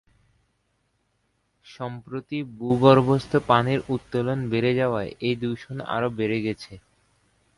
সম্প্রতি 1.65 2.37
ভূগর্ভস্থ 2.59 3.31
পানির 3.47 3.79
উত্তোলন 3.89 4.39
বেড়ে 4.49 4.71
যাওয়ায় 4.75 5.11
এই 5.19 5.35
দূষণ 5.35 5.77
আরো 5.95 6.09
বেড়ে 6.17 6.39
গেছে। 6.41 6.73